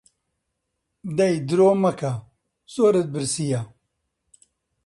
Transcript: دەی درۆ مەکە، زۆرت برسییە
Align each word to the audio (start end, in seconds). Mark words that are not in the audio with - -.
دەی 1.17 1.35
درۆ 1.49 1.69
مەکە، 1.83 2.11
زۆرت 2.73 3.07
برسییە 3.13 3.61